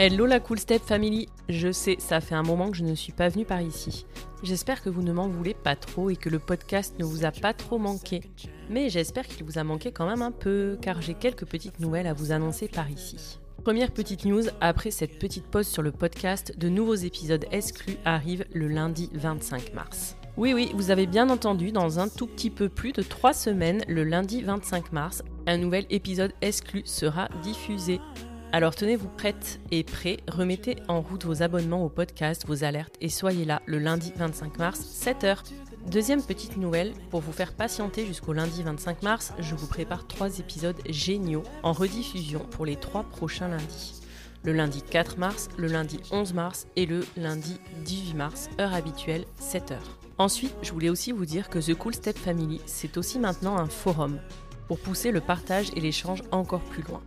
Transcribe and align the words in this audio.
Hello 0.00 0.26
la 0.26 0.38
Cool 0.38 0.60
Step 0.60 0.80
Family 0.80 1.28
Je 1.48 1.72
sais, 1.72 1.96
ça 1.98 2.20
fait 2.20 2.36
un 2.36 2.44
moment 2.44 2.70
que 2.70 2.76
je 2.76 2.84
ne 2.84 2.94
suis 2.94 3.10
pas 3.10 3.28
venue 3.28 3.44
par 3.44 3.60
ici. 3.60 4.06
J'espère 4.44 4.80
que 4.80 4.88
vous 4.88 5.02
ne 5.02 5.12
m'en 5.12 5.26
voulez 5.26 5.54
pas 5.54 5.74
trop 5.74 6.08
et 6.08 6.14
que 6.14 6.28
le 6.28 6.38
podcast 6.38 6.94
ne 7.00 7.04
vous 7.04 7.24
a 7.24 7.32
pas 7.32 7.52
trop 7.52 7.78
manqué. 7.78 8.20
Mais 8.70 8.90
j'espère 8.90 9.26
qu'il 9.26 9.42
vous 9.44 9.58
a 9.58 9.64
manqué 9.64 9.90
quand 9.90 10.06
même 10.06 10.22
un 10.22 10.30
peu, 10.30 10.78
car 10.80 11.02
j'ai 11.02 11.14
quelques 11.14 11.46
petites 11.46 11.80
nouvelles 11.80 12.06
à 12.06 12.12
vous 12.12 12.30
annoncer 12.30 12.68
par 12.68 12.88
ici. 12.88 13.40
Première 13.64 13.90
petite 13.90 14.24
news, 14.24 14.44
après 14.60 14.92
cette 14.92 15.18
petite 15.18 15.46
pause 15.46 15.66
sur 15.66 15.82
le 15.82 15.90
podcast, 15.90 16.56
de 16.56 16.68
nouveaux 16.68 16.94
épisodes 16.94 17.46
exclus 17.50 17.96
arrivent 18.04 18.46
le 18.54 18.68
lundi 18.68 19.10
25 19.14 19.74
mars. 19.74 20.16
Oui, 20.36 20.54
oui, 20.54 20.70
vous 20.76 20.92
avez 20.92 21.08
bien 21.08 21.28
entendu, 21.28 21.72
dans 21.72 21.98
un 21.98 22.08
tout 22.08 22.28
petit 22.28 22.50
peu 22.50 22.68
plus 22.68 22.92
de 22.92 23.02
3 23.02 23.32
semaines, 23.32 23.84
le 23.88 24.04
lundi 24.04 24.42
25 24.42 24.92
mars, 24.92 25.24
un 25.48 25.58
nouvel 25.58 25.86
épisode 25.90 26.34
exclu 26.40 26.82
sera 26.84 27.28
diffusé. 27.42 28.00
Alors 28.50 28.74
tenez-vous 28.74 29.08
prête 29.08 29.60
et 29.70 29.84
prêt, 29.84 30.16
remettez 30.26 30.76
en 30.88 31.02
route 31.02 31.26
vos 31.26 31.42
abonnements 31.42 31.84
au 31.84 31.90
podcast, 31.90 32.46
vos 32.46 32.64
alertes 32.64 32.96
et 33.02 33.10
soyez 33.10 33.44
là 33.44 33.60
le 33.66 33.78
lundi 33.78 34.10
25 34.16 34.58
mars, 34.58 34.80
7h. 34.80 35.40
Deuxième 35.90 36.22
petite 36.22 36.56
nouvelle, 36.56 36.94
pour 37.10 37.20
vous 37.20 37.32
faire 37.32 37.52
patienter 37.52 38.06
jusqu'au 38.06 38.32
lundi 38.32 38.62
25 38.62 39.02
mars, 39.02 39.34
je 39.38 39.54
vous 39.54 39.66
prépare 39.66 40.06
trois 40.06 40.38
épisodes 40.38 40.80
géniaux 40.88 41.42
en 41.62 41.72
rediffusion 41.74 42.40
pour 42.50 42.64
les 42.64 42.76
trois 42.76 43.02
prochains 43.02 43.48
lundis. 43.48 44.00
Le 44.44 44.54
lundi 44.54 44.80
4 44.80 45.18
mars, 45.18 45.48
le 45.58 45.68
lundi 45.68 46.00
11 46.10 46.32
mars 46.32 46.68
et 46.76 46.86
le 46.86 47.04
lundi 47.18 47.60
18 47.84 48.14
mars, 48.14 48.48
heure 48.58 48.72
habituelle, 48.72 49.26
7h. 49.42 49.76
Ensuite, 50.16 50.54
je 50.62 50.72
voulais 50.72 50.88
aussi 50.88 51.12
vous 51.12 51.26
dire 51.26 51.50
que 51.50 51.58
The 51.58 51.74
Cool 51.74 51.94
Step 51.94 52.16
Family, 52.16 52.62
c'est 52.64 52.96
aussi 52.96 53.18
maintenant 53.18 53.58
un 53.58 53.68
forum 53.68 54.18
pour 54.68 54.78
pousser 54.78 55.10
le 55.10 55.20
partage 55.20 55.68
et 55.76 55.80
l'échange 55.80 56.22
encore 56.30 56.62
plus 56.62 56.82
loin. 56.82 57.02